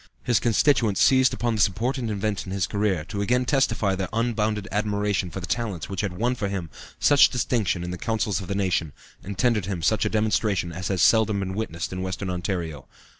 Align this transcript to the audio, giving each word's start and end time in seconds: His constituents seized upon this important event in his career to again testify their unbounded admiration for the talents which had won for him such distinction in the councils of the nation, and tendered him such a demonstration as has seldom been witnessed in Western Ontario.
His 0.23 0.39
constituents 0.39 0.99
seized 0.99 1.31
upon 1.31 1.53
this 1.53 1.67
important 1.67 2.09
event 2.09 2.47
in 2.47 2.51
his 2.51 2.65
career 2.65 3.05
to 3.05 3.21
again 3.21 3.45
testify 3.45 3.93
their 3.93 4.07
unbounded 4.11 4.67
admiration 4.71 5.29
for 5.29 5.39
the 5.39 5.45
talents 5.45 5.89
which 5.89 6.01
had 6.01 6.17
won 6.17 6.33
for 6.33 6.47
him 6.49 6.71
such 6.99 7.29
distinction 7.29 7.83
in 7.83 7.91
the 7.91 7.99
councils 7.99 8.41
of 8.41 8.47
the 8.47 8.55
nation, 8.55 8.93
and 9.23 9.37
tendered 9.37 9.67
him 9.67 9.83
such 9.83 10.03
a 10.03 10.09
demonstration 10.09 10.71
as 10.71 10.87
has 10.87 11.03
seldom 11.03 11.39
been 11.41 11.53
witnessed 11.53 11.93
in 11.93 12.01
Western 12.01 12.31
Ontario. 12.31 12.87